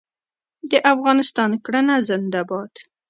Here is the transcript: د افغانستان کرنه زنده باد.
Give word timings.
د 0.71 0.73
افغانستان 0.93 1.51
کرنه 1.63 1.95
زنده 2.07 2.41
باد. 2.49 2.73